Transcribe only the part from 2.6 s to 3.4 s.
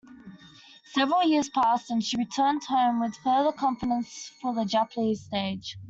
home, with